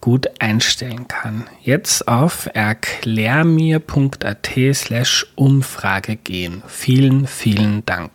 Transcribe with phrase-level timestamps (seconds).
[0.00, 1.48] gut einstellen kann.
[1.62, 6.62] Jetzt auf erklärmir.at slash Umfrage gehen.
[6.66, 8.10] Vielen, vielen Dank.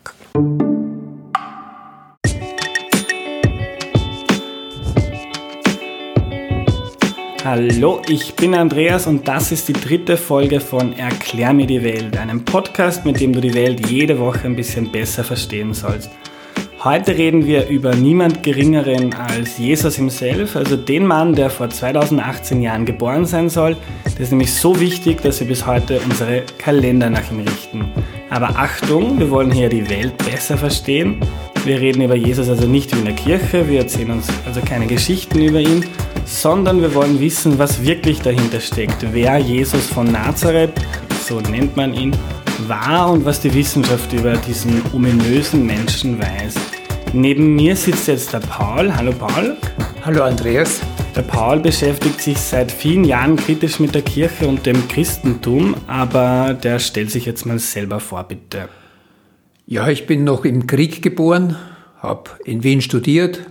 [7.44, 12.18] Hallo, ich bin Andreas und das ist die dritte Folge von Erklär mir die Welt,
[12.18, 16.10] einem Podcast, mit dem du die Welt jede Woche ein bisschen besser verstehen sollst.
[16.86, 22.62] Heute reden wir über niemand Geringeren als Jesus himself, also den Mann, der vor 2018
[22.62, 23.76] Jahren geboren sein soll.
[24.04, 27.86] Das ist nämlich so wichtig, dass wir bis heute unsere Kalender nach ihm richten.
[28.30, 31.22] Aber Achtung, wir wollen hier die Welt besser verstehen.
[31.64, 34.86] Wir reden über Jesus also nicht wie in der Kirche, wir erzählen uns also keine
[34.86, 35.84] Geschichten über ihn,
[36.26, 40.74] sondern wir wollen wissen, was wirklich dahinter steckt, wer Jesus von Nazareth,
[41.28, 42.16] so nennt man ihn,
[42.68, 46.75] war und was die Wissenschaft über diesen ominösen Menschen weiß.
[47.14, 48.94] Neben mir sitzt jetzt der Paul.
[48.96, 49.58] Hallo Paul.
[50.04, 50.82] Hallo Andreas.
[51.16, 56.54] Der Paul beschäftigt sich seit vielen Jahren kritisch mit der Kirche und dem Christentum, aber
[56.54, 58.68] der stellt sich jetzt mal selber vor, bitte.
[59.66, 61.56] Ja, ich bin noch im Krieg geboren,
[62.02, 63.42] habe in Wien studiert,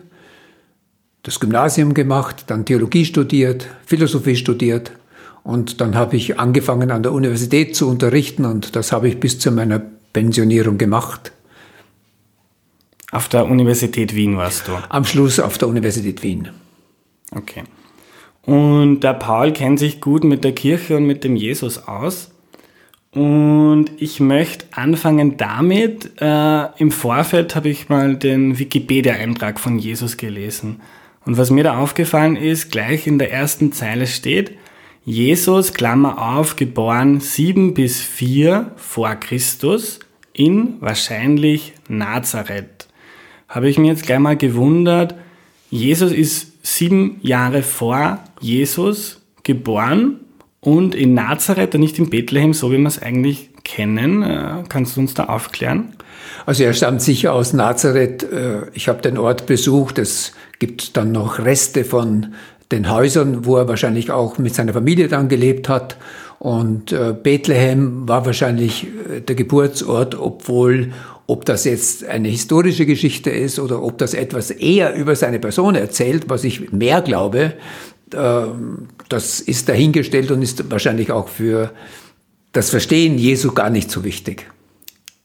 [1.22, 4.92] das Gymnasium gemacht, dann Theologie studiert, Philosophie studiert
[5.42, 9.38] und dann habe ich angefangen an der Universität zu unterrichten und das habe ich bis
[9.38, 9.80] zu meiner
[10.12, 11.32] Pensionierung gemacht.
[13.14, 14.72] Auf der Universität Wien warst du?
[14.88, 16.48] Am Schluss auf der Universität Wien.
[17.30, 17.62] Okay.
[18.42, 22.32] Und der Paul kennt sich gut mit der Kirche und mit dem Jesus aus.
[23.12, 30.16] Und ich möchte anfangen damit, äh, im Vorfeld habe ich mal den Wikipedia-Eintrag von Jesus
[30.16, 30.80] gelesen.
[31.24, 34.58] Und was mir da aufgefallen ist, gleich in der ersten Zeile steht,
[35.04, 40.00] Jesus, Klammer auf, geboren 7 bis 4 vor Christus
[40.32, 42.73] in wahrscheinlich Nazareth
[43.48, 45.14] habe ich mir jetzt gleich mal gewundert,
[45.70, 50.20] Jesus ist sieben Jahre vor Jesus geboren
[50.60, 54.22] und in Nazareth und nicht in Bethlehem, so wie wir es eigentlich kennen.
[54.22, 55.94] Äh, kannst du uns da aufklären?
[56.46, 58.22] Also er stammt sicher aus Nazareth.
[58.22, 59.98] Äh, ich habe den Ort besucht.
[59.98, 62.34] Es gibt dann noch Reste von
[62.72, 65.96] den Häusern, wo er wahrscheinlich auch mit seiner Familie dann gelebt hat.
[66.38, 68.86] Und äh, Bethlehem war wahrscheinlich
[69.26, 70.92] der Geburtsort, obwohl
[71.26, 75.74] ob das jetzt eine historische Geschichte ist oder ob das etwas eher über seine Person
[75.74, 77.54] erzählt, was ich mehr glaube,
[78.14, 81.72] ähm, das ist dahingestellt und ist wahrscheinlich auch für
[82.52, 84.46] das Verstehen Jesu gar nicht so wichtig.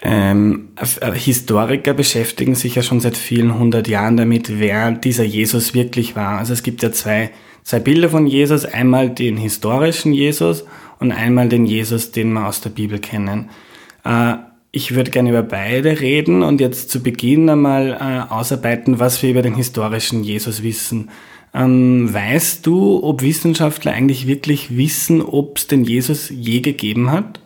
[0.01, 5.73] Ähm, äh, Historiker beschäftigen sich ja schon seit vielen hundert Jahren damit, wer dieser Jesus
[5.73, 6.37] wirklich war.
[6.39, 7.31] Also es gibt ja zwei,
[7.63, 10.63] zwei Bilder von Jesus, einmal den historischen Jesus
[10.99, 13.49] und einmal den Jesus, den wir aus der Bibel kennen.
[14.05, 14.35] Äh,
[14.71, 19.31] ich würde gerne über beide reden und jetzt zu Beginn einmal äh, ausarbeiten, was wir
[19.31, 21.09] über den historischen Jesus wissen.
[21.53, 27.39] Ähm, weißt du, ob Wissenschaftler eigentlich wirklich wissen, ob es den Jesus je gegeben hat?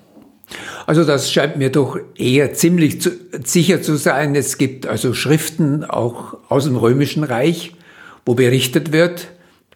[0.86, 3.12] Also das scheint mir doch eher ziemlich zu,
[3.44, 4.36] sicher zu sein.
[4.36, 7.72] Es gibt also Schriften auch aus dem Römischen Reich,
[8.26, 9.30] wo berichtet wird,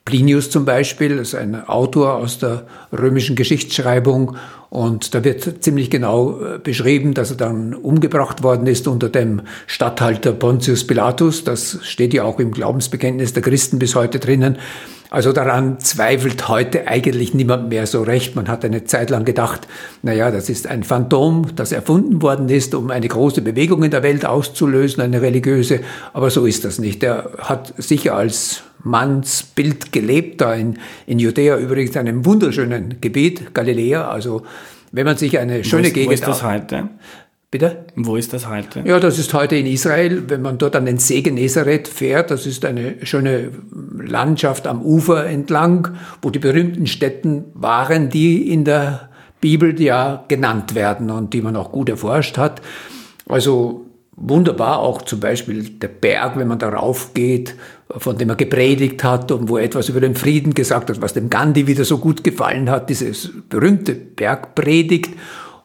[0.08, 4.38] Plinius zum Beispiel ist ein Autor aus der römischen Geschichtsschreibung
[4.70, 9.42] und da wird ziemlich genau äh, beschrieben, dass er dann umgebracht worden ist unter dem
[9.66, 11.44] Statthalter Pontius Pilatus.
[11.44, 14.58] Das steht ja auch im Glaubensbekenntnis der Christen bis heute drinnen.
[15.10, 18.36] Also daran zweifelt heute eigentlich niemand mehr so recht.
[18.36, 19.66] Man hat eine Zeit lang gedacht,
[20.04, 23.92] na ja, das ist ein Phantom, das erfunden worden ist, um eine große Bewegung in
[23.92, 25.80] der Welt auszulösen, eine religiöse.
[26.12, 27.04] Aber so ist das nicht.
[27.04, 34.08] Er hat sicher als Mannsbild gelebt, da in, in Judäa übrigens einem wunderschönen Gebiet, Galiläa.
[34.08, 34.44] Also
[34.92, 36.10] wenn man sich eine schöne wo ist, Gegend...
[36.10, 36.90] Wo ist das heute?
[37.50, 37.86] Bitte?
[37.96, 38.82] Wo ist das heute?
[38.86, 40.24] Ja, das ist heute in Israel.
[40.28, 43.52] Wenn man dort an den See Genezareth fährt, das ist eine schöne
[43.98, 50.76] Landschaft am Ufer entlang, wo die berühmten Städten waren, die in der Bibel ja genannt
[50.76, 52.62] werden und die man auch gut erforscht hat.
[53.30, 53.86] Also
[54.18, 57.56] wunderbar auch zum Beispiel der Berg, wenn man darauf geht,
[57.90, 61.14] von dem er gepredigt hat und wo er etwas über den Frieden gesagt hat, was
[61.14, 65.14] dem Gandhi wieder so gut gefallen hat, dieses berühmte Bergpredigt.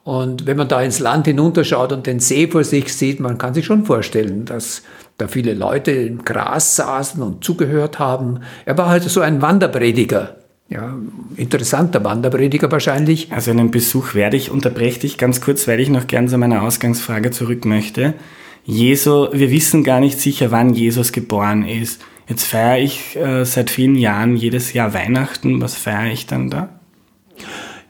[0.05, 3.55] Und wenn man da ins Land hinunterschaut und den See vor sich sieht, man kann
[3.55, 4.83] sich schon vorstellen, dass
[5.19, 8.41] da viele Leute im Gras saßen und zugehört haben.
[8.65, 10.37] Er war halt so ein Wanderprediger.
[10.69, 10.97] Ja,
[11.37, 13.31] interessanter Wanderprediger wahrscheinlich.
[13.31, 16.63] Also einen Besuch werde ich, unterbreche dich ganz kurz, weil ich noch gern zu meiner
[16.63, 18.15] Ausgangsfrage zurück möchte.
[18.65, 22.01] Jesu, wir wissen gar nicht sicher, wann Jesus geboren ist.
[22.33, 25.61] Jetzt feiere ich äh, seit vielen Jahren jedes Jahr Weihnachten.
[25.61, 26.71] Was feiere ich dann da?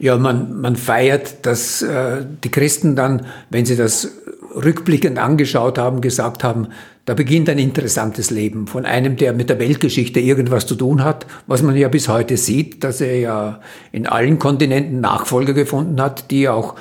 [0.01, 4.11] Ja, man, man feiert, dass äh, die Christen dann, wenn sie das
[4.53, 6.67] rückblickend angeschaut haben, gesagt haben,
[7.05, 11.25] da beginnt ein interessantes Leben von einem, der mit der Weltgeschichte irgendwas zu tun hat,
[11.47, 13.61] was man ja bis heute sieht, dass er ja
[13.93, 16.75] in allen Kontinenten Nachfolger gefunden hat, die auch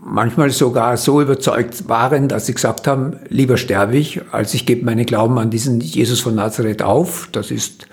[0.00, 4.84] manchmal sogar so überzeugt waren, dass sie gesagt haben, lieber sterbe ich, als ich gebe
[4.84, 7.28] meinen Glauben an diesen Jesus von Nazareth auf.
[7.32, 7.86] Das ist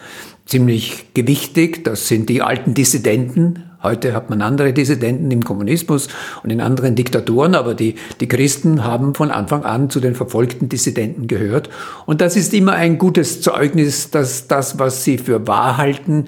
[0.45, 1.83] ziemlich gewichtig.
[1.83, 3.63] Das sind die alten Dissidenten.
[3.83, 6.07] Heute hat man andere Dissidenten im Kommunismus
[6.43, 10.69] und in anderen Diktaturen, aber die, die Christen haben von Anfang an zu den verfolgten
[10.69, 11.69] Dissidenten gehört.
[12.05, 16.27] Und das ist immer ein gutes Zeugnis, dass das, was sie für wahr halten,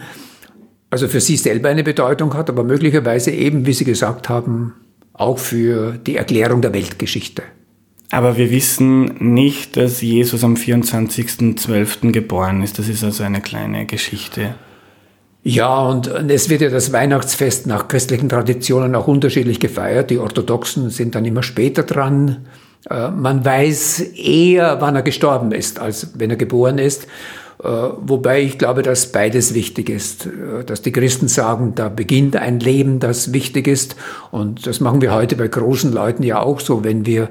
[0.89, 4.73] also für sie selber eine Bedeutung hat, aber möglicherweise eben, wie Sie gesagt haben,
[5.13, 7.43] auch für die Erklärung der Weltgeschichte.
[8.11, 12.11] Aber wir wissen nicht, dass Jesus am 24.12.
[12.11, 12.77] geboren ist.
[12.77, 14.53] Das ist also eine kleine Geschichte.
[15.41, 20.09] Ja, und es wird ja das Weihnachtsfest nach christlichen Traditionen auch unterschiedlich gefeiert.
[20.09, 22.45] Die Orthodoxen sind dann immer später dran.
[22.89, 27.07] Äh, man weiß eher, wann er gestorben ist, als wenn er geboren ist.
[27.63, 30.25] Äh, wobei ich glaube, dass beides wichtig ist.
[30.25, 33.95] Äh, dass die Christen sagen, da beginnt ein Leben, das wichtig ist.
[34.31, 36.83] Und das machen wir heute bei großen Leuten ja auch so.
[36.83, 37.29] Wenn wir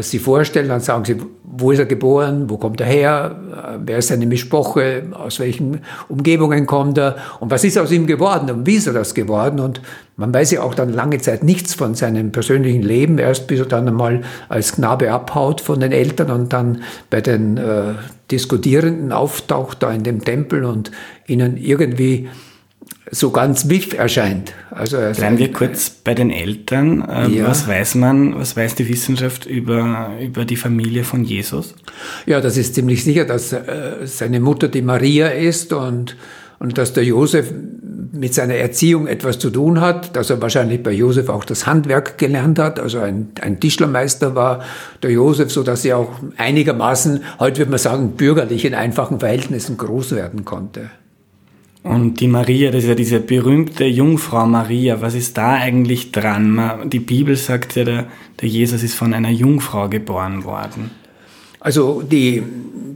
[0.00, 3.98] sie vorstellen, dann sagen sie, wo ist er geboren, wo kommt er her, äh, wer
[3.98, 8.66] ist seine Mischproche, aus welchen Umgebungen kommt er und was ist aus ihm geworden und
[8.66, 9.60] wie ist er das geworden.
[9.60, 9.80] Und
[10.16, 13.66] man weiß ja auch dann lange Zeit nichts von seinem persönlichen Leben, erst bis er
[13.66, 17.94] dann einmal als Knabe abhaut von den Eltern und dann bei den äh,
[18.30, 20.90] Diskutierenden auftaucht da in dem Tempel und
[21.26, 22.28] ihnen irgendwie
[23.10, 24.52] so ganz wiff erscheint.
[24.70, 27.06] Also Bleiben wir kurz bei den Eltern.
[27.10, 27.48] Ähm, ja.
[27.48, 31.74] Was weiß man, was weiß die Wissenschaft über, über die Familie von Jesus?
[32.26, 36.16] Ja, das ist ziemlich sicher, dass äh, seine Mutter die Maria ist und,
[36.58, 37.52] und dass der Josef
[38.12, 42.16] mit seiner Erziehung etwas zu tun hat, dass er wahrscheinlich bei Josef auch das Handwerk
[42.16, 44.62] gelernt hat, also ein, ein Tischlermeister war
[45.02, 49.76] der Josef, so dass er auch einigermaßen, heute würde man sagen, bürgerlich in einfachen Verhältnissen
[49.76, 50.90] groß werden konnte.
[51.84, 55.02] Und die Maria, das ist ja diese berühmte Jungfrau Maria.
[55.02, 56.88] Was ist da eigentlich dran?
[56.90, 58.06] Die Bibel sagt ja, der,
[58.40, 60.90] der Jesus ist von einer Jungfrau geboren worden.
[61.60, 62.42] Also die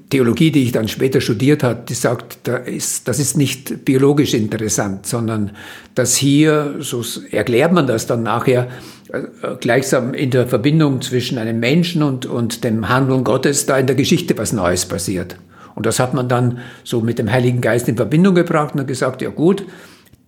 [0.08, 4.32] Theologie, die ich dann später studiert habe, die sagt, da ist, das ist nicht biologisch
[4.32, 5.52] interessant, sondern
[5.94, 8.68] dass hier, so erklärt man das dann nachher,
[9.12, 13.86] äh, gleichsam in der Verbindung zwischen einem Menschen und, und dem Handeln Gottes da in
[13.86, 15.36] der Geschichte was Neues passiert.
[15.78, 19.22] Und das hat man dann so mit dem Heiligen Geist in Verbindung gebracht und gesagt,
[19.22, 19.64] ja gut,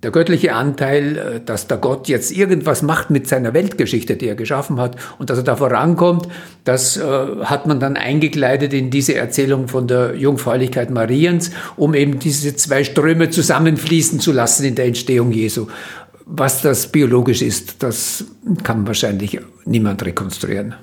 [0.05, 4.37] der göttliche Anteil, äh, dass der Gott jetzt irgendwas macht mit seiner Weltgeschichte, die er
[4.37, 6.29] geschaffen hat, und dass er da vorankommt,
[6.63, 12.21] das äh, hat man dann eingekleidet in diese Erzählung von der Jungfräulichkeit Mariens, um eben
[12.21, 15.67] diese zwei Ströme zusammenfließen zu lassen in der Entstehung Jesu.
[16.27, 18.25] Was das biologisch ist, das
[18.63, 20.77] kann wahrscheinlich niemand rekonstruieren.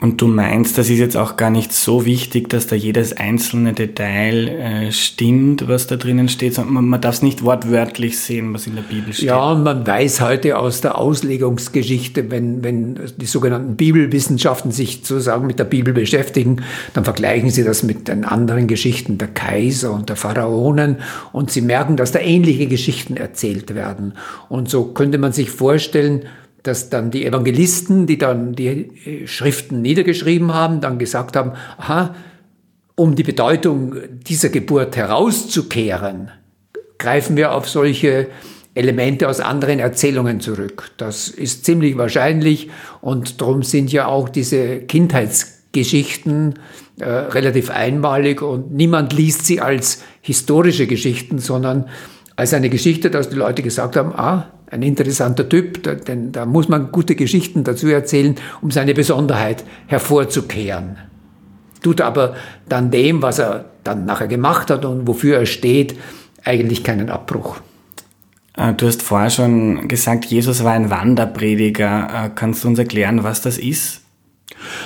[0.00, 3.72] Und du meinst, das ist jetzt auch gar nicht so wichtig, dass da jedes einzelne
[3.72, 8.54] Detail äh, stimmt, was da drinnen steht, sondern man, man darf es nicht wortwörtlich sehen,
[8.54, 9.26] was in der Bibel steht.
[9.26, 15.58] Ja, man weiß heute aus der Auslegungsgeschichte, wenn, wenn die sogenannten Bibelwissenschaften sich sozusagen mit
[15.58, 16.62] der Bibel beschäftigen,
[16.94, 20.98] dann vergleichen sie das mit den anderen Geschichten der Kaiser und der Pharaonen
[21.32, 24.12] und sie merken, dass da ähnliche Geschichten erzählt werden.
[24.48, 26.22] Und so könnte man sich vorstellen,
[26.62, 32.14] dass dann die Evangelisten, die dann die äh, Schriften niedergeschrieben haben, dann gesagt haben, aha,
[32.94, 33.94] um die Bedeutung
[34.26, 36.30] dieser Geburt herauszukehren,
[36.98, 38.26] greifen wir auf solche
[38.74, 40.90] Elemente aus anderen Erzählungen zurück.
[40.96, 46.54] Das ist ziemlich wahrscheinlich und darum sind ja auch diese Kindheitsgeschichten
[46.98, 51.88] äh, relativ einmalig und niemand liest sie als historische Geschichten, sondern
[52.36, 56.68] als eine Geschichte, dass die Leute gesagt haben, ah, ein interessanter Typ, denn da muss
[56.68, 60.96] man gute Geschichten dazu erzählen, um seine Besonderheit hervorzukehren.
[61.82, 62.34] Tut aber
[62.68, 65.96] dann dem, was er dann nachher gemacht hat und wofür er steht,
[66.44, 67.60] eigentlich keinen Abbruch.
[68.56, 72.26] Äh, du hast vorher schon gesagt, Jesus war ein Wanderprediger.
[72.26, 74.02] Äh, kannst du uns erklären, was das ist?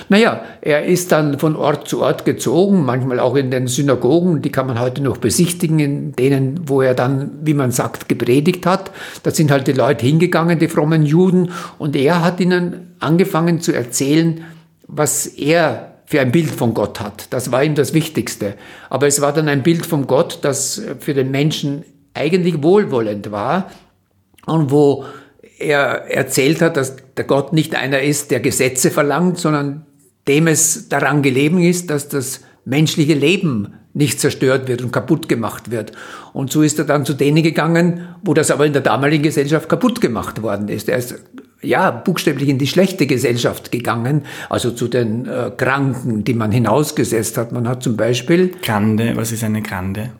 [0.08, 4.52] Naja, er ist dann von Ort zu Ort gezogen, manchmal auch in den Synagogen, die
[4.52, 8.90] kann man heute noch besichtigen, in denen, wo er dann, wie man sagt, gepredigt hat.
[9.22, 13.72] Da sind halt die Leute hingegangen, die frommen Juden, und er hat ihnen angefangen zu
[13.72, 14.44] erzählen,
[14.86, 17.28] was er für ein Bild von Gott hat.
[17.30, 18.54] Das war ihm das Wichtigste.
[18.90, 23.70] Aber es war dann ein Bild von Gott, das für den Menschen eigentlich wohlwollend war
[24.44, 25.06] und wo
[25.62, 29.86] er erzählt hat, dass der Gott nicht einer ist, der Gesetze verlangt, sondern
[30.28, 35.70] dem es daran gelegen ist, dass das menschliche Leben nicht zerstört wird und kaputt gemacht
[35.70, 35.92] wird.
[36.32, 39.68] Und so ist er dann zu denen gegangen, wo das aber in der damaligen Gesellschaft
[39.68, 40.88] kaputt gemacht worden ist.
[40.88, 41.16] Er ist
[41.60, 47.36] ja buchstäblich in die schlechte Gesellschaft gegangen, also zu den äh, Kranken, die man hinausgesetzt
[47.36, 47.52] hat.
[47.52, 50.12] Man hat zum Beispiel Grande, was ist eine Grande?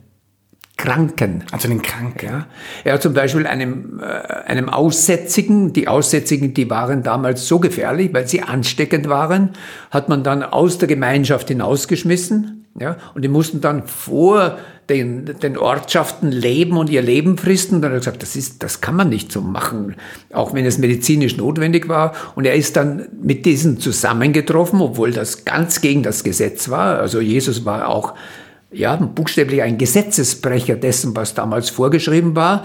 [0.82, 1.44] Kranken.
[1.52, 2.26] Also den Kranken.
[2.26, 2.46] Ja.
[2.82, 8.12] Er hat zum Beispiel einem, äh, einem Aussätzigen, die Aussätzigen, die waren damals so gefährlich,
[8.12, 9.50] weil sie ansteckend waren,
[9.92, 12.66] hat man dann aus der Gemeinschaft hinausgeschmissen.
[12.80, 14.58] Ja, und die mussten dann vor
[14.88, 17.76] den, den Ortschaften leben und ihr Leben fristen.
[17.76, 19.94] Und dann hat er gesagt, das, ist, das kann man nicht so machen,
[20.32, 22.12] auch wenn es medizinisch notwendig war.
[22.34, 26.98] Und er ist dann mit diesen zusammengetroffen, obwohl das ganz gegen das Gesetz war.
[26.98, 28.14] Also Jesus war auch
[28.72, 32.64] ja, buchstäblich ein Gesetzesbrecher dessen, was damals vorgeschrieben war.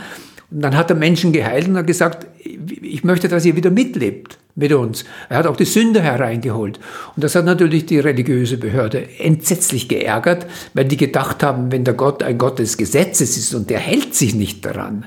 [0.50, 4.38] Und dann hat er Menschen geheilt und hat gesagt, ich möchte, dass ihr wieder mitlebt
[4.56, 5.04] mit uns.
[5.30, 6.80] Er hat auch die Sünder hereingeholt.
[7.16, 11.94] Und das hat natürlich die religiöse Behörde entsetzlich geärgert, weil die gedacht haben, wenn der
[11.94, 15.06] Gott ein Gott des Gesetzes ist und der hält sich nicht daran,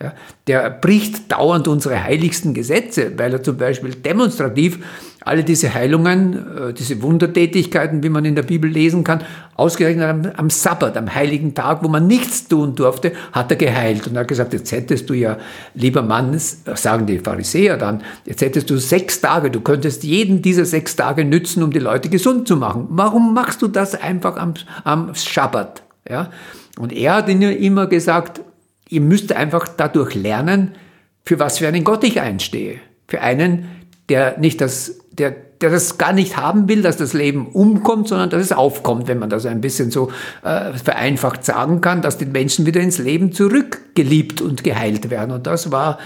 [0.00, 0.12] ja,
[0.46, 4.78] der bricht dauernd unsere heiligsten Gesetze, weil er zum Beispiel demonstrativ
[5.26, 9.24] alle diese Heilungen, äh, diese Wundertätigkeiten, wie man in der Bibel lesen kann,
[9.56, 14.06] ausgerechnet am, am, Sabbat, am heiligen Tag, wo man nichts tun durfte, hat er geheilt.
[14.06, 15.36] Und er hat gesagt, jetzt hättest du ja,
[15.74, 20.64] lieber Mann, sagen die Pharisäer dann, jetzt hättest du sechs Tage, du könntest jeden dieser
[20.64, 22.86] sechs Tage nützen, um die Leute gesund zu machen.
[22.90, 24.54] Warum machst du das einfach am,
[24.84, 25.82] am Schabbat?
[26.08, 26.30] Ja?
[26.78, 28.42] Und er hat ihnen immer gesagt,
[28.88, 30.76] ihr müsst einfach dadurch lernen,
[31.24, 32.78] für was für einen Gott ich einstehe.
[33.08, 33.68] Für einen,
[34.08, 38.30] der nicht das, der, der das gar nicht haben will, dass das Leben umkommt, sondern
[38.30, 40.10] dass es aufkommt, wenn man das ein bisschen so
[40.44, 45.32] äh, vereinfacht sagen kann, dass die Menschen wieder ins Leben zurückgeliebt und geheilt werden.
[45.32, 45.98] Und das war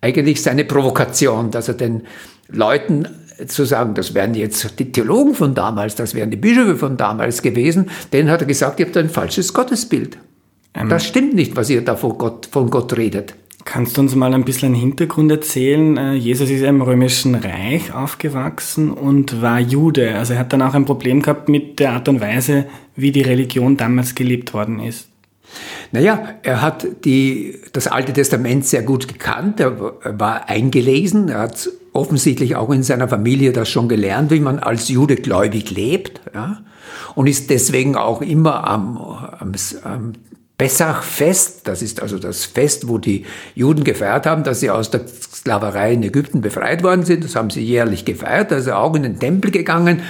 [0.00, 2.02] eigentlich seine Provokation, dass er den
[2.48, 3.08] Leuten
[3.46, 7.42] zu sagen, das wären jetzt die Theologen von damals, das wären die Bischöfe von damals
[7.42, 10.18] gewesen, denen hat er gesagt, ihr habt ein falsches Gottesbild.
[10.74, 13.34] Ähm, das stimmt nicht, was ihr da von Gott, von Gott redet.
[13.70, 15.98] Kannst du uns mal ein bisschen einen Hintergrund erzählen?
[15.98, 20.14] Äh, Jesus ist im Römischen Reich aufgewachsen und war Jude.
[20.14, 22.64] Also er hat dann auch ein Problem gehabt mit der Art und Weise,
[22.96, 25.10] wie die Religion damals gelebt worden ist.
[25.92, 29.78] Naja, er hat die, das Alte Testament sehr gut gekannt, er
[30.18, 34.88] war eingelesen, er hat offensichtlich auch in seiner Familie das schon gelernt, wie man als
[34.88, 36.22] Jude gläubig lebt.
[36.34, 36.62] Ja?
[37.14, 39.52] Und ist deswegen auch immer am, am,
[39.84, 40.12] am
[40.58, 43.24] Pessachfest, das ist also das Fest, wo die
[43.54, 47.22] Juden gefeiert haben, dass sie aus der Sklaverei in Ägypten befreit worden sind.
[47.22, 50.02] Das haben sie jährlich gefeiert, also auch in den Tempel gegangen,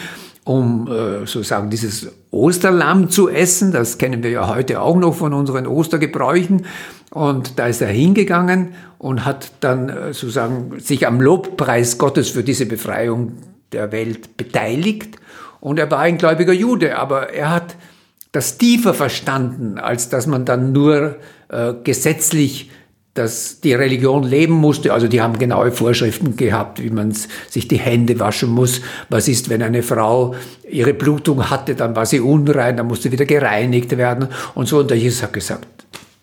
[0.45, 3.73] um äh, sozusagen dieses Osterlamm zu essen.
[3.73, 6.64] Das kennen wir ja heute auch noch von unseren Ostergebräuchen.
[7.11, 12.43] Und da ist er hingegangen und hat dann äh, sozusagen sich am Lobpreis Gottes für
[12.43, 13.33] diese Befreiung
[13.73, 15.19] der Welt beteiligt.
[15.61, 17.76] Und er war ein gläubiger Jude, aber er hat
[18.33, 21.17] das tiefer verstanden, als dass man dann nur
[21.49, 22.71] äh, gesetzlich
[23.19, 24.93] dass die Religion leben musste.
[24.93, 27.13] Also die haben genaue Vorschriften gehabt, wie man
[27.49, 28.81] sich die Hände waschen muss.
[29.09, 30.37] Was ist, wenn eine Frau
[30.71, 34.79] ihre Blutung hatte, dann war sie unrein, dann musste wieder gereinigt werden und so.
[34.79, 35.67] Und der Jesus hat gesagt,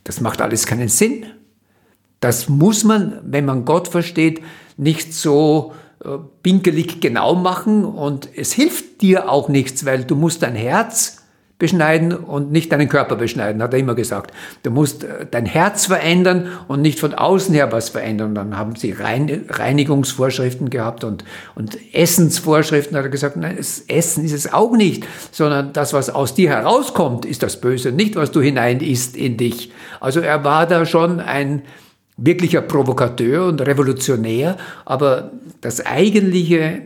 [0.06, 1.26] das macht alles keinen Sinn.
[2.22, 4.42] Das muss man, wenn man Gott versteht,
[4.78, 6.10] nicht so äh,
[6.44, 11.25] pinkelig genau machen und es hilft dir auch nichts, weil du musst dein Herz
[11.58, 14.34] beschneiden und nicht deinen Körper beschneiden, hat er immer gesagt.
[14.64, 18.30] Du musst äh, dein Herz verändern und nicht von außen her was verändern.
[18.30, 21.24] Und dann haben sie Reinigungsvorschriften gehabt und,
[21.56, 22.98] und Essensvorschriften.
[22.98, 27.26] Hat er gesagt, nein, Essen ist es auch nicht, sondern das, was aus dir herauskommt,
[27.26, 29.72] ist das Böse, nicht was du hinein isst in dich.
[30.02, 31.62] Also er war da schon ein
[32.18, 35.32] wirklicher Provokateur und Revolutionär, aber
[35.62, 36.82] das eigentliche,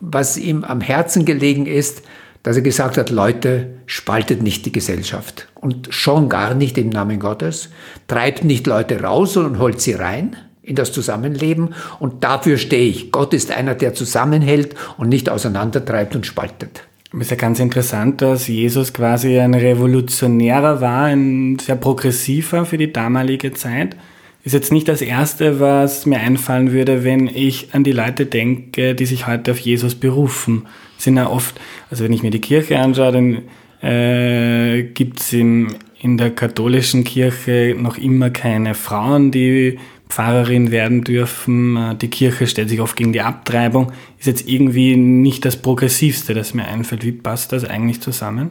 [0.00, 2.02] was ihm am Herzen gelegen ist,
[2.44, 7.18] dass er gesagt hat, Leute, spaltet nicht die Gesellschaft und schon gar nicht im Namen
[7.18, 7.70] Gottes,
[8.06, 13.10] treibt nicht Leute raus, sondern holt sie rein in das Zusammenleben und dafür stehe ich.
[13.10, 16.84] Gott ist einer, der zusammenhält und nicht auseinandertreibt und spaltet.
[17.14, 22.76] Es ist ja ganz interessant, dass Jesus quasi ein Revolutionärer war, ein sehr progressiver für
[22.76, 23.96] die damalige Zeit.
[24.42, 28.94] ist jetzt nicht das Erste, was mir einfallen würde, wenn ich an die Leute denke,
[28.94, 30.66] die sich heute auf Jesus berufen.
[31.04, 33.42] Sind ja oft, also wenn ich mir die Kirche anschaue, dann
[33.82, 35.68] äh, gibt es in
[36.02, 41.76] der katholischen Kirche noch immer keine Frauen, die Pfarrerin werden dürfen.
[41.76, 43.92] Äh, die Kirche stellt sich oft gegen die Abtreibung.
[44.18, 47.04] Ist jetzt irgendwie nicht das Progressivste, das mir einfällt.
[47.04, 48.50] Wie passt das eigentlich zusammen?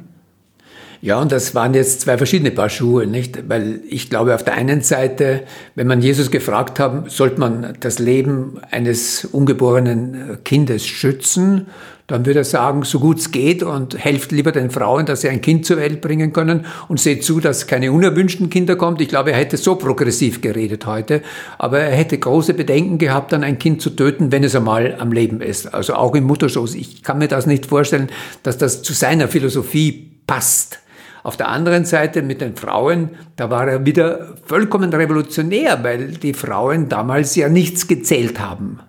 [1.01, 3.49] Ja, und das waren jetzt zwei verschiedene Paar Schuhe, nicht?
[3.49, 5.43] Weil ich glaube, auf der einen Seite,
[5.75, 11.67] wenn man Jesus gefragt haben, sollte man das Leben eines ungeborenen Kindes schützen,
[12.07, 15.29] dann würde er sagen, so gut es geht und helft lieber den Frauen, dass sie
[15.29, 18.99] ein Kind zur Welt bringen können und seht zu, dass keine unerwünschten Kinder kommt.
[18.99, 21.21] Ich glaube, er hätte so progressiv geredet heute,
[21.57, 25.11] aber er hätte große Bedenken gehabt, dann ein Kind zu töten, wenn es einmal am
[25.11, 25.73] Leben ist.
[25.73, 26.75] Also auch im Mutterschoß.
[26.75, 28.09] Ich kann mir das nicht vorstellen,
[28.43, 30.79] dass das zu seiner Philosophie passt.
[31.23, 36.33] Auf der anderen Seite mit den Frauen, da war er wieder vollkommen revolutionär, weil die
[36.33, 38.81] Frauen damals ja nichts gezählt haben.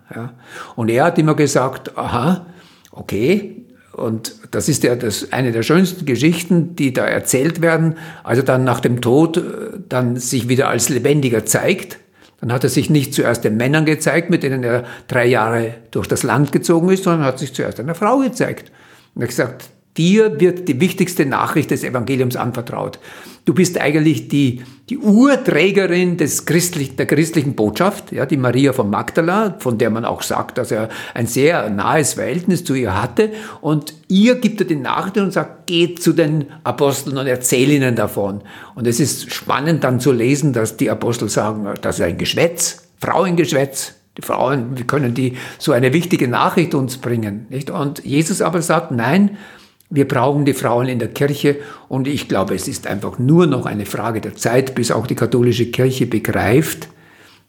[0.75, 2.47] Und er hat immer gesagt, aha,
[2.95, 7.97] okay, und das ist ja das, eine der schönsten Geschichten, die da erzählt werden.
[8.25, 9.43] Also dann nach dem Tod äh,
[9.89, 11.99] dann sich wieder als Lebendiger zeigt.
[12.41, 16.09] Dann hat er sich nicht zuerst den Männern gezeigt, mit denen er drei Jahre durch
[16.09, 18.73] das Land gezogen ist, sondern hat sich zuerst einer Frau gezeigt.
[19.15, 22.99] Und er hat gesagt, Dir wird die wichtigste Nachricht des Evangeliums anvertraut.
[23.45, 28.91] Du bist eigentlich die, die Urträgerin des christlich, der christlichen Botschaft, ja, die Maria von
[28.91, 33.31] Magdala, von der man auch sagt, dass er ein sehr nahes Verhältnis zu ihr hatte.
[33.61, 37.95] Und ihr gibt er die Nachricht und sagt, geht zu den Aposteln und erzähl ihnen
[37.95, 38.41] davon.
[38.75, 42.89] Und es ist spannend dann zu lesen, dass die Apostel sagen, das ist ein Geschwätz,
[43.01, 47.47] Frauengeschwätz, die Frauen, wie können die so eine wichtige Nachricht uns bringen?
[47.51, 47.71] Nicht?
[47.71, 49.37] Und Jesus aber sagt, nein,
[49.95, 51.57] wir brauchen die Frauen in der Kirche
[51.89, 55.15] und ich glaube, es ist einfach nur noch eine Frage der Zeit, bis auch die
[55.15, 56.89] katholische Kirche begreift,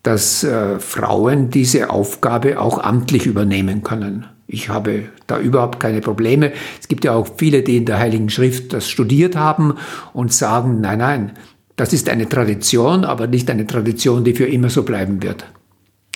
[0.04, 4.28] dass äh, Frauen diese Aufgabe auch amtlich übernehmen können.
[4.48, 6.52] Ich habe da überhaupt keine Probleme.
[6.80, 9.74] Es gibt ja auch viele, die in der Heiligen Schrift das studiert haben
[10.14, 11.32] und sagen, nein, nein,
[11.76, 15.46] das ist eine Tradition, aber nicht eine Tradition, die für immer so bleiben wird.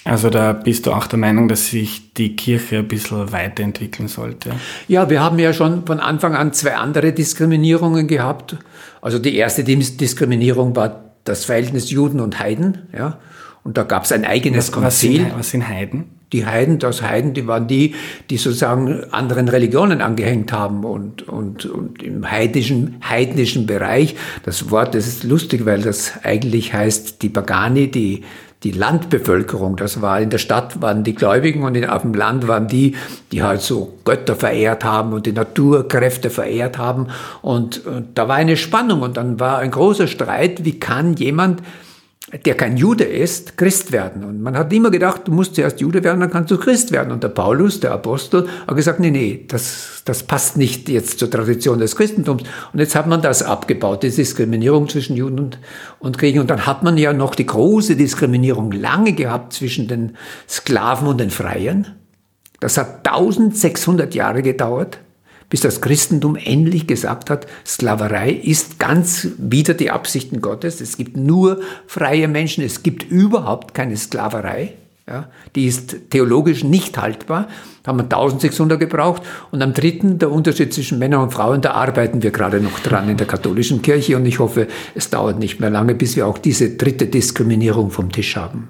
[0.05, 4.51] Also da bist du auch der Meinung, dass sich die Kirche ein bisschen weiterentwickeln sollte?
[4.87, 8.55] Ja, wir haben ja schon von Anfang an zwei andere Diskriminierungen gehabt.
[9.01, 12.87] Also die erste Diskriminierung war das Verhältnis Juden und Heiden.
[12.97, 13.19] Ja.
[13.63, 15.19] Und da gab es ein eigenes was, Konzil.
[15.19, 16.05] Was sind, was sind Heiden?
[16.31, 17.95] Die Heiden, das Heiden, die waren die,
[18.29, 24.15] die sozusagen anderen Religionen angehängt haben und, und, und im heidnischen, heidnischen Bereich.
[24.43, 28.23] Das Wort, das ist lustig, weil das eigentlich heißt die Pagani, die
[28.63, 32.67] die Landbevölkerung, das war in der Stadt waren die Gläubigen und auf dem Land waren
[32.67, 32.95] die,
[33.31, 37.07] die halt so Götter verehrt haben und die Naturkräfte verehrt haben.
[37.41, 41.61] Und, und da war eine Spannung und dann war ein großer Streit, wie kann jemand
[42.45, 44.23] der kein Jude ist, Christ werden.
[44.23, 47.11] Und man hat immer gedacht, du musst zuerst Jude werden, dann kannst du Christ werden.
[47.11, 51.31] Und der Paulus, der Apostel, hat gesagt, nee, nee, das, das passt nicht jetzt zur
[51.31, 52.43] Tradition des Christentums.
[52.71, 55.59] Und jetzt hat man das abgebaut, die Diskriminierung zwischen Juden und,
[55.99, 56.41] und Griechen.
[56.41, 60.15] Und dann hat man ja noch die große Diskriminierung lange gehabt zwischen den
[60.47, 61.87] Sklaven und den Freien.
[62.59, 64.99] Das hat 1600 Jahre gedauert
[65.49, 70.79] bis das Christentum endlich gesagt hat, Sklaverei ist ganz wider die Absichten Gottes.
[70.79, 74.73] Es gibt nur freie Menschen, es gibt überhaupt keine Sklaverei.
[75.07, 77.47] Ja, die ist theologisch nicht haltbar.
[77.81, 79.23] Da haben wir 1600 gebraucht.
[79.49, 83.09] Und am dritten, der Unterschied zwischen Männern und Frauen, da arbeiten wir gerade noch dran
[83.09, 84.17] in der katholischen Kirche.
[84.17, 88.11] Und ich hoffe, es dauert nicht mehr lange, bis wir auch diese dritte Diskriminierung vom
[88.11, 88.69] Tisch haben.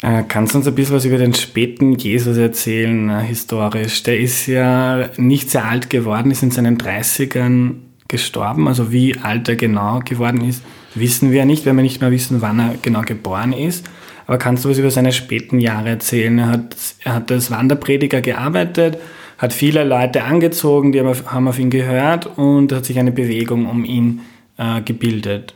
[0.00, 4.04] Äh, kannst du uns ein bisschen was über den späten Jesus erzählen, äh, historisch?
[4.04, 7.74] Der ist ja nicht sehr alt geworden, ist in seinen 30ern
[8.06, 8.68] gestorben.
[8.68, 10.62] Also wie alt er genau geworden ist,
[10.94, 13.86] wissen wir nicht, wenn wir nicht mehr wissen, wann er genau geboren ist.
[14.26, 16.38] Aber kannst du was über seine späten Jahre erzählen?
[16.38, 18.98] Er hat, er hat als Wanderprediger gearbeitet,
[19.38, 23.84] hat viele Leute angezogen, die haben auf ihn gehört und hat sich eine Bewegung um
[23.84, 24.20] ihn
[24.58, 25.54] äh, gebildet.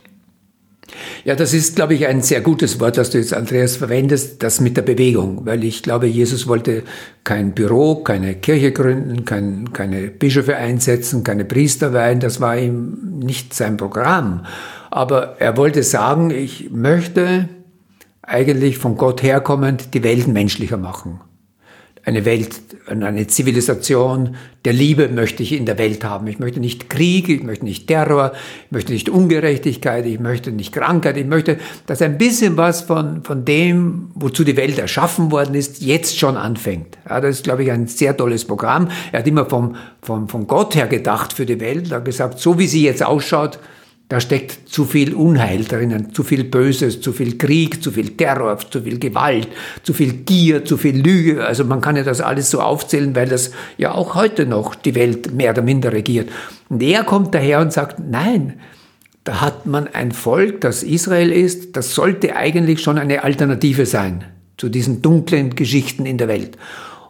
[1.23, 4.59] Ja, das ist, glaube ich, ein sehr gutes Wort, das du jetzt, Andreas, verwendest, das
[4.59, 6.83] mit der Bewegung, weil ich glaube, Jesus wollte
[7.23, 13.19] kein Büro, keine Kirche gründen, kein, keine Bischöfe einsetzen, keine Priester weihen, das war ihm
[13.19, 14.45] nicht sein Programm.
[14.91, 17.49] Aber er wollte sagen, ich möchte
[18.21, 21.21] eigentlich von Gott herkommend die Welt menschlicher machen
[22.05, 24.35] eine Welt, eine Zivilisation
[24.65, 26.27] der Liebe möchte ich in der Welt haben.
[26.27, 28.33] Ich möchte nicht Krieg, ich möchte nicht Terror,
[28.65, 33.23] ich möchte nicht Ungerechtigkeit, ich möchte nicht Krankheit, ich möchte, dass ein bisschen was von,
[33.23, 36.97] von dem, wozu die Welt erschaffen worden ist, jetzt schon anfängt.
[37.07, 38.89] Ja, das ist, glaube ich, ein sehr tolles Programm.
[39.13, 41.91] Er hat immer vom, vom, von Gott her gedacht für die Welt.
[41.91, 43.59] Er hat gesagt, so wie sie jetzt ausschaut,
[44.09, 48.57] Da steckt zu viel Unheil drinnen, zu viel Böses, zu viel Krieg, zu viel Terror,
[48.59, 49.47] zu viel Gewalt,
[49.81, 51.45] zu viel Gier, zu viel Lüge.
[51.45, 54.93] Also man kann ja das alles so aufzählen, weil das ja auch heute noch die
[54.93, 56.29] Welt mehr oder minder regiert.
[56.69, 58.59] Und er kommt daher und sagt, nein,
[59.23, 64.25] da hat man ein Volk, das Israel ist, das sollte eigentlich schon eine Alternative sein
[64.57, 66.57] zu diesen dunklen Geschichten in der Welt.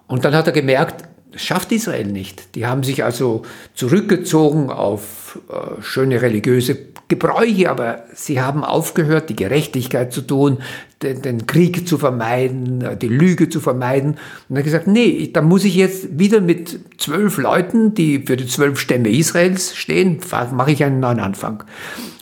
[0.07, 2.55] Und dann hat er gemerkt, das schafft Israel nicht.
[2.55, 3.41] Die haben sich also
[3.73, 10.59] zurückgezogen auf äh, schöne religiöse Gebräuche, aber sie haben aufgehört, die Gerechtigkeit zu tun,
[11.01, 14.17] den, den Krieg zu vermeiden, äh, die Lüge zu vermeiden.
[14.47, 18.47] Und hat gesagt, nee, da muss ich jetzt wieder mit zwölf Leuten, die für die
[18.47, 20.19] zwölf Stämme Israels stehen,
[20.51, 21.63] mache ich einen neuen Anfang.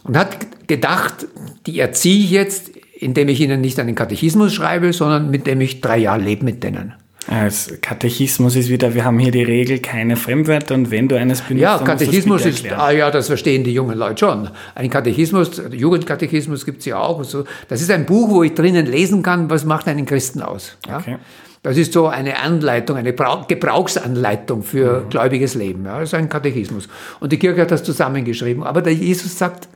[0.04, 1.28] Und hat gedacht,
[1.68, 5.82] die erziehe ich jetzt, indem ich ihnen nicht einen Katechismus schreibe, sondern mit dem ich
[5.82, 6.94] drei Jahre lebe mit denen.
[7.28, 11.42] Als Katechismus ist wieder, wir haben hier die Regel, keine Fremdwörter und wenn du eines
[11.42, 14.50] benutzt, Ja, Katechismus ist, ah ja, das verstehen die jungen Leute schon.
[14.74, 17.24] Ein Katechismus, Jugendkatechismus gibt es ja auch.
[17.24, 17.44] So.
[17.68, 20.78] Das ist ein Buch, wo ich drinnen lesen kann, was macht einen Christen aus.
[20.88, 20.98] Ja?
[20.98, 21.18] Okay.
[21.64, 25.10] Das ist so eine Anleitung, eine Gebrauchsanleitung für mhm.
[25.10, 25.86] gläubiges Leben.
[25.86, 26.00] Ja?
[26.00, 26.90] Das ist ein Katechismus.
[27.20, 28.64] Und die Kirche hat das zusammengeschrieben.
[28.64, 29.70] Aber der Jesus sagt,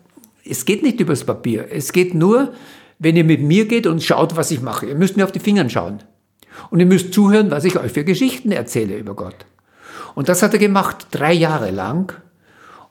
[0.43, 1.67] es geht nicht übers Papier.
[1.69, 2.53] Es geht nur,
[2.97, 4.87] wenn ihr mit mir geht und schaut, was ich mache.
[4.87, 5.99] Ihr müsst mir auf die Finger schauen.
[6.69, 9.45] Und ihr müsst zuhören, was ich euch für Geschichten erzähle über Gott.
[10.15, 12.13] Und das hat er gemacht, drei Jahre lang.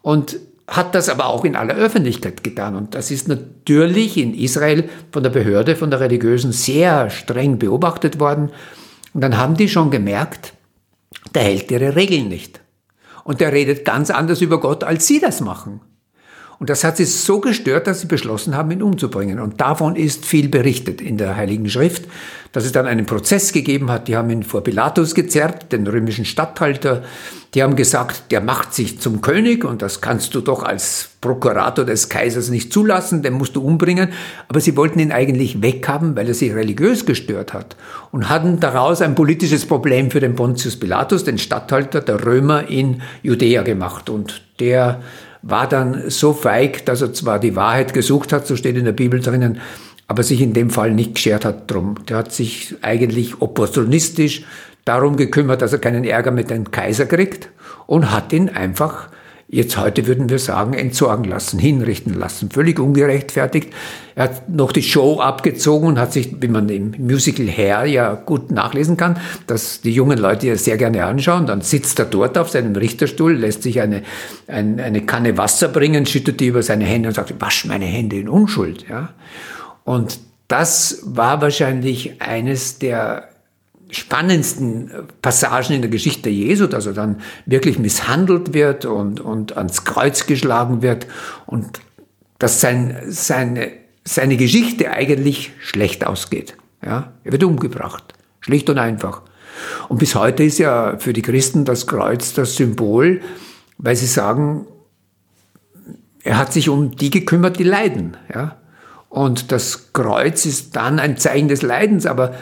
[0.03, 2.75] Und hat das aber auch in aller Öffentlichkeit getan.
[2.75, 8.19] Und das ist natürlich in Israel von der Behörde, von der religiösen sehr streng beobachtet
[8.19, 8.51] worden.
[9.13, 10.55] Und dann haben die schon gemerkt,
[11.35, 12.61] der hält ihre Regeln nicht.
[13.25, 15.81] Und der redet ganz anders über Gott, als sie das machen.
[16.65, 19.39] Und das hat sie so gestört, dass sie beschlossen haben, ihn umzubringen.
[19.39, 22.05] Und davon ist viel berichtet in der Heiligen Schrift,
[22.53, 24.09] dass es dann einen Prozess gegeben hat.
[24.09, 27.05] Die haben ihn vor Pilatus gezerrt, den römischen Statthalter.
[27.53, 31.85] Die haben gesagt, der macht sich zum König und das kannst du doch als Prokurator
[31.85, 34.09] des Kaisers nicht zulassen, den musst du umbringen.
[34.49, 37.77] Aber sie wollten ihn eigentlich weghaben, weil er sich religiös gestört hat
[38.11, 43.03] und hatten daraus ein politisches Problem für den Pontius Pilatus, den Statthalter der Römer in
[43.23, 44.09] Judäa gemacht.
[44.09, 45.03] Und der
[45.47, 48.93] war dann so feig, dass er zwar die Wahrheit gesucht hat, so steht in der
[48.93, 49.61] Bibel drinnen,
[50.09, 51.97] aber sich in dem Fall nicht geschert hat drum.
[52.09, 54.45] Der hat sich eigentlich opportunistisch
[54.85, 57.51] darum gekümmert, dass er keinen Ärger mit dem Kaiser kriegt
[57.87, 59.09] und hat ihn einfach
[59.49, 62.51] jetzt heute würden wir sagen, entsorgen lassen, hinrichten lassen.
[62.51, 63.73] Völlig ungerechtfertigt.
[64.15, 68.15] Er hat noch die Show abgezogen und hat sich, wie man im Musical Hair ja
[68.15, 71.47] gut nachlesen kann, dass die jungen Leute ja sehr gerne anschauen.
[71.47, 74.03] Dann sitzt er dort auf seinem Richterstuhl, lässt sich eine,
[74.47, 78.17] eine, eine Kanne Wasser bringen, schüttet die über seine Hände und sagt, wasch meine Hände
[78.17, 78.87] in Unschuld.
[78.89, 79.11] Ja?
[79.85, 83.29] Und das war wahrscheinlich eines der
[83.95, 84.91] spannendsten
[85.23, 90.27] Passagen in der Geschichte Jesu, dass er dann wirklich misshandelt wird und, und ans Kreuz
[90.27, 91.07] geschlagen wird
[91.47, 91.81] und
[92.39, 93.71] dass sein, seine,
[94.05, 96.57] seine Geschichte eigentlich schlecht ausgeht.
[96.85, 97.13] Ja?
[97.25, 99.23] Er wird umgebracht, schlicht und einfach.
[99.89, 103.21] Und bis heute ist ja für die Christen das Kreuz das Symbol,
[103.79, 104.67] weil sie sagen,
[106.23, 108.17] er hat sich um die gekümmert, die leiden.
[108.35, 108.57] Ja?
[109.09, 112.35] Und das Kreuz ist dann ein Zeichen des Leidens, aber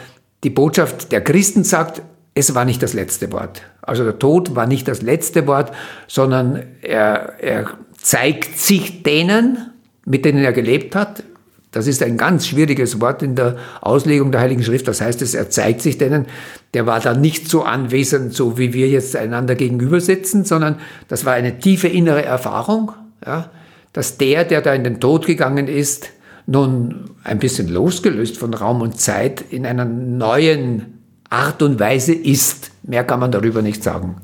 [0.43, 2.01] die Botschaft der Christen sagt,
[2.35, 3.61] es war nicht das letzte Wort.
[3.81, 5.71] Also der Tod war nicht das letzte Wort,
[6.07, 9.71] sondern er, er zeigt sich denen,
[10.05, 11.23] mit denen er gelebt hat.
[11.71, 14.87] Das ist ein ganz schwieriges Wort in der Auslegung der Heiligen Schrift.
[14.87, 16.27] Das heißt, es, er zeigt sich denen,
[16.73, 21.25] der war da nicht so anwesend, so wie wir jetzt einander gegenüber sitzen, sondern das
[21.25, 22.91] war eine tiefe innere Erfahrung,
[23.25, 23.49] ja,
[23.91, 26.09] dass der, der da in den Tod gegangen ist,
[26.45, 32.71] nun ein bisschen losgelöst von Raum und Zeit in einer neuen Art und Weise ist.
[32.83, 34.15] Mehr kann man darüber nicht sagen.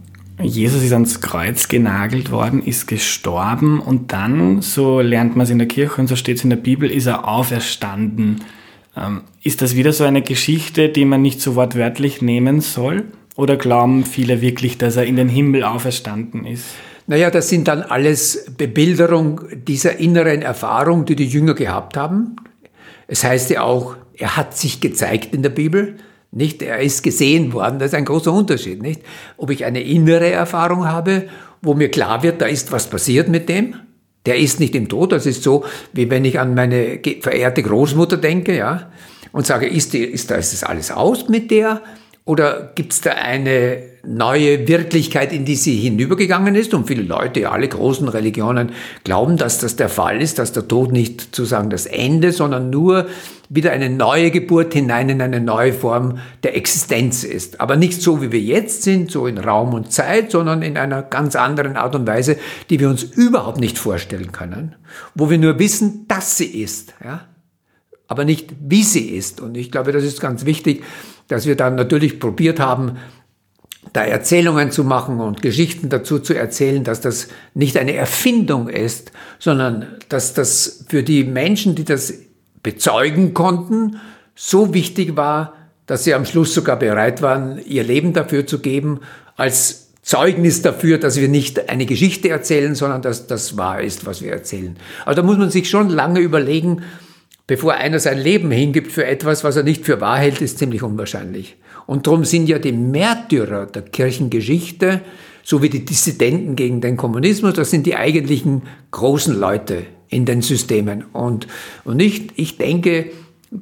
[0.42, 5.58] Jesus ist ans Kreuz genagelt worden, ist gestorben und dann, so lernt man es in
[5.58, 8.42] der Kirche und so steht es in der Bibel, ist er auferstanden.
[8.96, 13.04] Ähm, ist das wieder so eine Geschichte, die man nicht so wortwörtlich nehmen soll?
[13.36, 16.66] Oder glauben viele wirklich, dass er in den Himmel auferstanden ist?
[17.10, 22.36] Naja, das sind dann alles Bebilderung dieser inneren Erfahrung, die die Jünger gehabt haben.
[23.08, 25.96] Es heißt ja auch, er hat sich gezeigt in der Bibel,
[26.32, 26.62] nicht?
[26.62, 27.80] Er ist gesehen worden.
[27.80, 29.02] Das ist ein großer Unterschied, nicht?
[29.38, 31.28] Ob ich eine innere Erfahrung habe,
[31.64, 33.74] wo mir klar wird, da ist was passiert mit dem.
[34.28, 35.12] Der ist nicht im Tod.
[35.12, 38.92] Das ist so, wie wenn ich an meine verehrte Großmutter denke, ja,
[39.32, 41.82] und sage, ist, die, ist, da ist das alles aus mit der?
[42.26, 46.74] Oder gibt es da eine neue Wirklichkeit, in die sie hinübergegangen ist?
[46.74, 48.72] Und viele Leute, alle großen Religionen,
[49.04, 53.08] glauben, dass das der Fall ist, dass der Tod nicht sozusagen das Ende, sondern nur
[53.50, 57.60] wieder eine neue Geburt hinein in eine neue Form der Existenz ist.
[57.60, 61.02] Aber nicht so, wie wir jetzt sind, so in Raum und Zeit, sondern in einer
[61.02, 62.38] ganz anderen Art und Weise,
[62.70, 64.76] die wir uns überhaupt nicht vorstellen können,
[65.16, 67.26] wo wir nur wissen, dass sie ist, ja?
[68.08, 69.42] aber nicht, wie sie ist.
[69.42, 70.84] Und ich glaube, das ist ganz wichtig,
[71.30, 72.98] dass wir dann natürlich probiert haben,
[73.94, 79.12] da Erzählungen zu machen und Geschichten dazu zu erzählen, dass das nicht eine Erfindung ist,
[79.40, 82.14] sondern dass das für die Menschen, die das
[82.62, 83.98] bezeugen konnten,
[84.36, 85.54] so wichtig war,
[85.86, 89.00] dass sie am Schluss sogar bereit waren, ihr Leben dafür zu geben,
[89.38, 94.22] als Zeugnis dafür, dass wir nicht eine Geschichte erzählen, sondern dass das wahr ist, was
[94.22, 94.76] wir erzählen.
[95.06, 96.84] Also da muss man sich schon lange überlegen,
[97.50, 100.84] bevor einer sein Leben hingibt für etwas, was er nicht für wahr hält, ist ziemlich
[100.84, 101.58] unwahrscheinlich.
[101.88, 105.02] Und darum sind ja die Märtyrer der Kirchengeschichte,
[105.44, 110.44] so wie die Dissidenten gegen den Kommunismus, das sind die eigentlichen großen Leute in den
[110.44, 111.06] Systemen.
[111.12, 111.48] Und,
[111.86, 113.10] und ich, ich denke,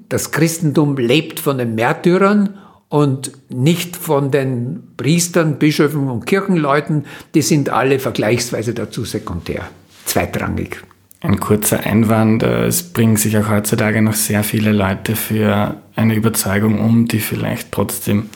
[0.10, 2.58] das Christentum lebt von den Märtyrern
[2.89, 7.06] und nicht von den Priestern, Bischöfen und Kirchenleuten.
[7.34, 9.69] Die sind alle vergleichsweise dazu sekundär,
[10.04, 10.82] zweitrangig.
[11.19, 16.13] Ein kurzer Einwand, äh, es bringen sich auch heutzutage noch sehr viele Leute für eine
[16.13, 18.30] Überzeugung um, die vielleicht trotzdem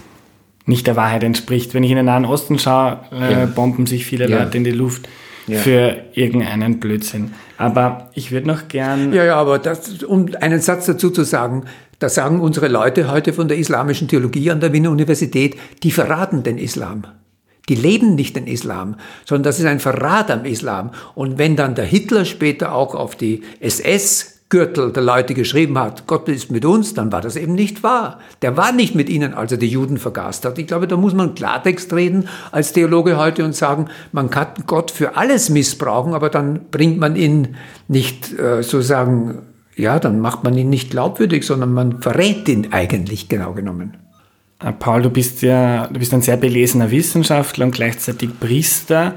[0.66, 1.74] nicht der Wahrheit entspricht.
[1.74, 3.46] Wenn ich in den Nahen Osten schaue, äh, ja.
[3.46, 4.40] bomben sich viele ja.
[4.40, 5.08] Leute in die Luft
[5.48, 5.60] ja.
[5.60, 7.34] für irgendeinen Blödsinn.
[7.58, 9.14] Aber ich würde noch gern.
[9.14, 11.66] Ja, ja, aber das, um einen Satz dazu zu sagen,
[12.00, 16.42] da sagen unsere Leute heute von der islamischen Theologie an der Wiener Universität, die verraten
[16.42, 17.04] den Islam.
[17.70, 18.96] Die leben nicht den Islam,
[19.26, 20.92] sondern das ist ein Verrat am Islam.
[21.16, 26.06] Und wenn dann der Hitler später auch auf die SS Gürtel der Leute geschrieben hat,
[26.08, 28.20] Gott ist mit uns, dann war das eben nicht wahr.
[28.42, 30.60] Der war nicht mit ihnen, als er die Juden vergast hat.
[30.60, 34.92] Ich glaube, da muss man Klartext reden als Theologe heute und sagen, man kann Gott
[34.92, 37.56] für alles missbrauchen, aber dann bringt man ihn
[37.88, 39.40] nicht äh, sozusagen,
[39.78, 44.01] ja, dann macht man ihn nicht glaubwürdig, sondern man verrät ihn eigentlich genau genommen.
[44.64, 49.16] Äh, Paul, du bist ja, du bist ein sehr belesener Wissenschaftler und gleichzeitig Priester.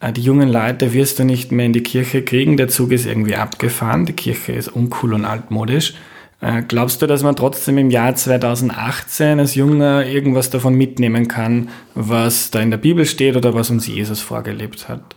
[0.00, 2.56] Äh, die jungen Leute wirst du nicht mehr in die Kirche kriegen.
[2.56, 4.06] Der Zug ist irgendwie abgefahren.
[4.06, 5.94] Die Kirche ist uncool und altmodisch.
[6.40, 11.68] Äh, glaubst du, dass man trotzdem im Jahr 2018 als Junger irgendwas davon mitnehmen kann,
[11.94, 15.16] was da in der Bibel steht oder was uns Jesus vorgelebt hat?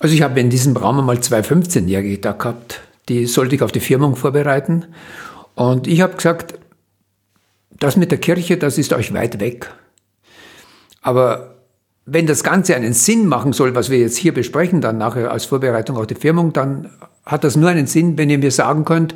[0.00, 2.82] Also ich habe in diesem Raum einmal zwei 15-Jährige da gehabt.
[3.08, 4.86] Die sollte ich auf die Firmung vorbereiten.
[5.54, 6.54] Und ich habe gesagt,
[7.78, 9.70] das mit der Kirche, das ist euch weit weg.
[11.02, 11.56] Aber
[12.06, 15.46] wenn das Ganze einen Sinn machen soll, was wir jetzt hier besprechen, dann nachher als
[15.46, 16.90] Vorbereitung auf die Firmung, dann
[17.24, 19.14] hat das nur einen Sinn, wenn ihr mir sagen könnt,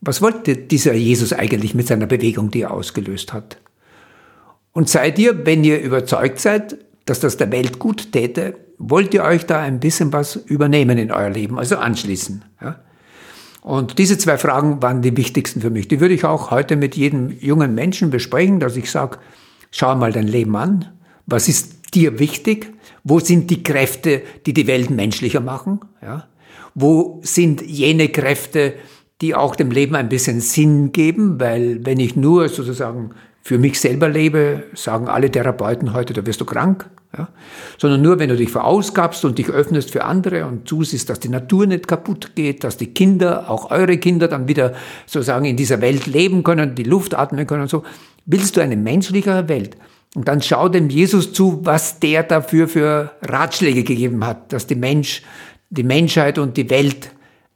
[0.00, 3.58] was wollte dieser Jesus eigentlich mit seiner Bewegung, die er ausgelöst hat?
[4.72, 9.22] Und seid ihr, wenn ihr überzeugt seid, dass das der Welt gut täte, wollt ihr
[9.22, 12.44] euch da ein bisschen was übernehmen in euer Leben, also anschließen?
[12.60, 12.80] Ja?
[13.62, 15.86] Und diese zwei Fragen waren die wichtigsten für mich.
[15.86, 19.18] Die würde ich auch heute mit jedem jungen Menschen besprechen, dass ich sage,
[19.70, 20.88] schau mal dein Leben an.
[21.26, 22.74] Was ist dir wichtig?
[23.04, 25.80] Wo sind die Kräfte, die die Welt menschlicher machen?
[26.02, 26.26] Ja?
[26.74, 28.74] Wo sind jene Kräfte,
[29.20, 31.38] die auch dem Leben ein bisschen Sinn geben?
[31.38, 33.10] Weil wenn ich nur sozusagen
[33.42, 36.88] für mich selber lebe, sagen alle Therapeuten heute, da wirst du krank.
[37.16, 37.28] Ja?
[37.76, 41.28] Sondern nur, wenn du dich verausgabst und dich öffnest für andere und zusiehst, dass die
[41.28, 44.74] Natur nicht kaputt geht, dass die Kinder, auch eure Kinder, dann wieder
[45.06, 47.82] sozusagen in dieser Welt leben können, die Luft atmen können und so,
[48.26, 49.76] willst du eine menschlichere Welt.
[50.14, 54.76] Und dann schau dem Jesus zu, was der dafür für Ratschläge gegeben hat, dass die
[54.76, 55.22] Mensch,
[55.70, 57.10] die Menschheit und die Welt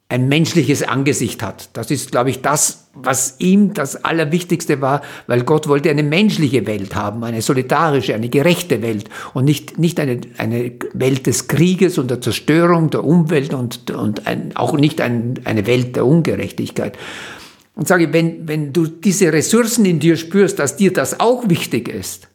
[0.09, 1.71] ein menschliches Angesicht hat.
[1.73, 6.65] Das ist, glaube ich, das, was ihm das Allerwichtigste war, weil Gott wollte eine menschliche
[6.67, 11.99] Welt haben, eine solidarische, eine gerechte Welt und nicht, nicht eine, eine Welt des Krieges
[11.99, 16.97] und der Zerstörung der Umwelt und, und ein, auch nicht ein, eine Welt der Ungerechtigkeit.
[17.75, 21.89] Und sage, wenn, wenn du diese Ressourcen in dir spürst, dass dir das auch wichtig
[21.89, 22.29] ist,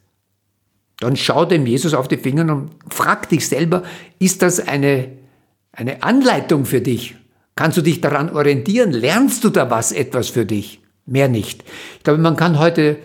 [1.00, 3.82] dann schau dem Jesus auf die Finger und frag dich selber,
[4.18, 5.08] ist das eine,
[5.72, 7.16] eine Anleitung für dich?
[7.54, 8.92] Kannst du dich daran orientieren?
[8.92, 10.80] Lernst du da was etwas für dich?
[11.04, 11.64] Mehr nicht.
[11.98, 12.98] Ich glaube, man kann heute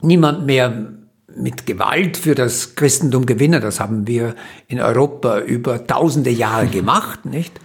[0.00, 0.92] niemand mehr
[1.36, 3.60] mit Gewalt für das Christentum gewinnen.
[3.60, 4.34] Das haben wir
[4.68, 7.60] in Europa über tausende Jahre gemacht, nicht?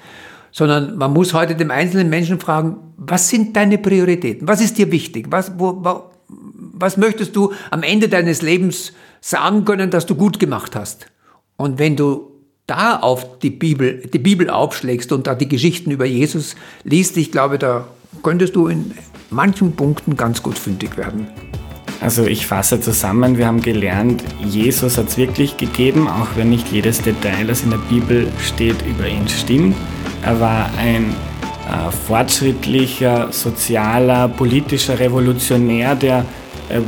[0.52, 4.48] Sondern man muss heute dem einzelnen Menschen fragen, was sind deine Prioritäten?
[4.48, 5.28] Was ist dir wichtig?
[5.30, 10.40] Was, wo, wo, was möchtest du am Ende deines Lebens sagen können, dass du gut
[10.40, 11.08] gemacht hast?
[11.56, 12.29] Und wenn du
[12.70, 17.32] da auf die Bibel, die Bibel aufschlägst und da die Geschichten über Jesus liest, ich
[17.32, 17.88] glaube, da
[18.24, 18.92] könntest du in
[19.30, 21.28] manchen Punkten ganz gut fündig werden.
[22.02, 26.72] Also ich fasse zusammen, wir haben gelernt, Jesus hat es wirklich gegeben, auch wenn nicht
[26.72, 29.76] jedes Detail, das in der Bibel steht, über ihn stimmt.
[30.24, 31.14] Er war ein
[31.68, 36.24] äh, fortschrittlicher, sozialer, politischer Revolutionär, der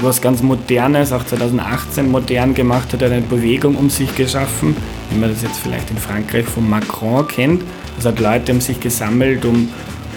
[0.02, 4.76] was ganz Modernes, auch 2018 modern gemacht hat, eine Bewegung um sich geschaffen,
[5.10, 7.64] wie man das jetzt vielleicht in Frankreich von Macron kennt.
[7.96, 9.70] Also hat Leute haben sich gesammelt, um,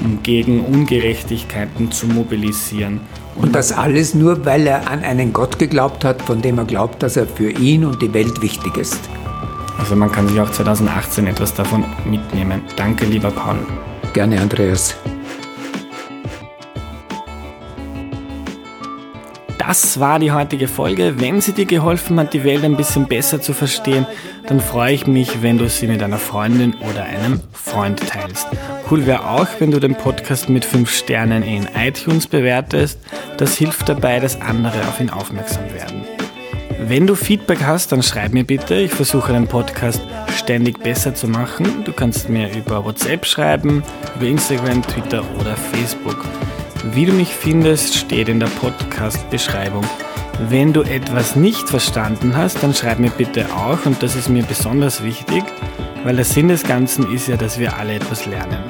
[0.04, 3.00] um gegen Ungerechtigkeiten zu mobilisieren.
[3.36, 6.64] Und, und das alles nur, weil er an einen Gott geglaubt hat, von dem er
[6.64, 9.00] glaubt, dass er für ihn und die Welt wichtig ist.
[9.78, 12.62] Also man kann sich auch 2018 etwas davon mitnehmen.
[12.76, 13.58] Danke, lieber Paul.
[14.12, 14.94] Gerne, Andreas.
[19.66, 21.14] Das war die heutige Folge.
[21.20, 24.06] Wenn sie dir geholfen hat, die Welt ein bisschen besser zu verstehen,
[24.46, 28.46] dann freue ich mich, wenn du sie mit einer Freundin oder einem Freund teilst.
[28.90, 32.98] Cool wäre auch, wenn du den Podcast mit 5 Sternen in iTunes bewertest.
[33.38, 36.04] Das hilft dabei, dass andere auf ihn aufmerksam werden.
[36.86, 38.74] Wenn du Feedback hast, dann schreib mir bitte.
[38.74, 40.02] Ich versuche den Podcast
[40.36, 41.84] ständig besser zu machen.
[41.84, 43.82] Du kannst mir über WhatsApp schreiben,
[44.14, 46.22] über Instagram, Twitter oder Facebook.
[46.92, 49.84] Wie du mich findest, steht in der Podcast-Beschreibung.
[50.48, 54.42] Wenn du etwas nicht verstanden hast, dann schreib mir bitte auch und das ist mir
[54.42, 55.42] besonders wichtig,
[56.04, 58.62] weil der Sinn des Ganzen ist ja, dass wir alle etwas lernen.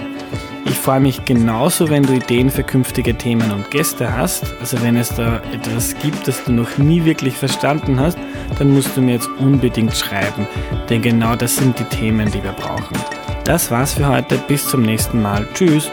[0.67, 4.45] Ich freue mich genauso, wenn du Ideen für künftige Themen und Gäste hast.
[4.61, 8.19] Also wenn es da etwas gibt, das du noch nie wirklich verstanden hast,
[8.59, 10.47] dann musst du mir jetzt unbedingt schreiben,
[10.89, 12.97] denn genau das sind die Themen, die wir brauchen.
[13.45, 15.47] Das war's für heute, bis zum nächsten Mal.
[15.55, 15.91] Tschüss!